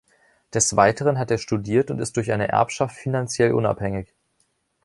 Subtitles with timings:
[0.51, 4.15] Des Weiteren hat er studiert und ist durch eine Erbschaft finanziell unabhängig.